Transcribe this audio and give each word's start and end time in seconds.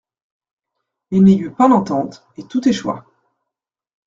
Il 1.11 1.23
n'y 1.23 1.37
eut 1.37 1.51
pas 1.53 1.69
d'entente, 1.69 2.25
et 2.35 2.47
tout 2.47 2.67
échoua. 2.67 3.05